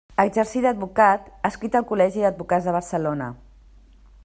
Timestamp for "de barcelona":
2.71-3.31